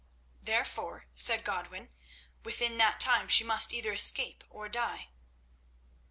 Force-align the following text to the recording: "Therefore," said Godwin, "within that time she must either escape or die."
"Therefore," 0.41 1.05
said 1.13 1.43
Godwin, 1.43 1.89
"within 2.43 2.79
that 2.79 2.99
time 2.99 3.27
she 3.27 3.43
must 3.43 3.71
either 3.71 3.91
escape 3.93 4.43
or 4.49 4.67
die." 4.67 5.09